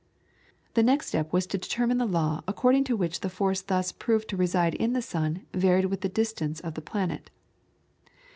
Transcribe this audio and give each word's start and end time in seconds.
The 0.73 0.81
next 0.81 1.09
step 1.09 1.31
was 1.31 1.45
to 1.45 1.59
determine 1.59 1.99
the 1.99 2.07
law 2.07 2.41
according 2.47 2.85
to 2.85 2.95
which 2.95 3.19
the 3.19 3.29
force 3.29 3.61
thus 3.61 3.91
proved 3.91 4.29
to 4.29 4.35
reside 4.35 4.73
in 4.73 4.93
the 4.93 4.99
sun 5.03 5.45
varied 5.53 5.85
with 5.85 6.01
the 6.01 6.09
distance 6.09 6.59
of 6.59 6.73
the 6.73 6.81
planet. 6.81 7.29